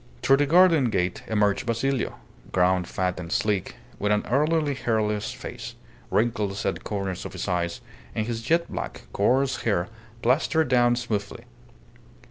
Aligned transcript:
Through 0.23 0.37
the 0.37 0.47
garden 0.47 0.89
gate 0.89 1.21
emerged 1.27 1.67
Basilio, 1.67 2.15
grown 2.51 2.85
fat 2.85 3.19
and 3.19 3.31
sleek, 3.31 3.75
with 3.99 4.11
an 4.11 4.25
elderly 4.25 4.73
hairless 4.73 5.31
face, 5.31 5.75
wrinkles 6.09 6.65
at 6.65 6.73
the 6.73 6.81
corners 6.81 7.23
of 7.23 7.33
his 7.33 7.47
eyes, 7.47 7.81
and 8.15 8.25
his 8.25 8.41
jet 8.41 8.67
black, 8.71 9.03
coarse 9.13 9.61
hair 9.61 9.89
plastered 10.23 10.69
down 10.69 10.95
smoothly. 10.95 11.43